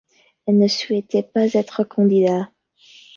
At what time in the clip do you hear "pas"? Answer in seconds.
1.21-1.45